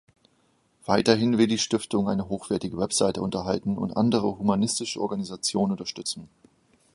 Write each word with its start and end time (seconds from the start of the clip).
Weiterhin 0.87 1.37
will 1.37 1.45
die 1.45 1.59
Stiftung 1.59 2.09
eine 2.09 2.27
hochwertige 2.27 2.75
Website 2.79 3.19
unterhalten 3.19 3.77
und 3.77 3.95
andere 3.97 4.35
humanistische 4.39 4.99
Organisationen 4.99 5.73
unterstützen. 5.73 6.27